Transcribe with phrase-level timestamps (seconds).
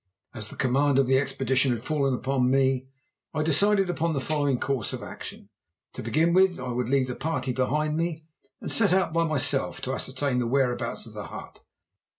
[0.33, 2.87] As the command of the expedition had fallen upon me
[3.35, 5.47] I decided upon the following course of action:
[5.93, 8.25] To begin with, I would leave the party behind me
[8.59, 11.59] and set out by myself to ascertain the whereabouts of the hut.